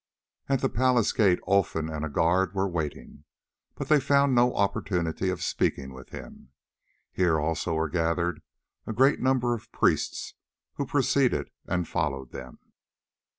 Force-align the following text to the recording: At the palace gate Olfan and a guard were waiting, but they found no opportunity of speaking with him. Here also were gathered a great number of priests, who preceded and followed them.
At 0.49 0.61
the 0.61 0.67
palace 0.67 1.13
gate 1.13 1.37
Olfan 1.45 1.87
and 1.87 2.03
a 2.03 2.09
guard 2.09 2.55
were 2.55 2.67
waiting, 2.67 3.23
but 3.75 3.87
they 3.87 3.99
found 3.99 4.33
no 4.33 4.55
opportunity 4.55 5.29
of 5.29 5.43
speaking 5.43 5.93
with 5.93 6.09
him. 6.09 6.49
Here 7.11 7.39
also 7.39 7.75
were 7.75 7.87
gathered 7.87 8.41
a 8.87 8.93
great 8.93 9.19
number 9.19 9.53
of 9.53 9.71
priests, 9.71 10.33
who 10.73 10.87
preceded 10.87 11.51
and 11.67 11.87
followed 11.87 12.31
them. 12.31 12.71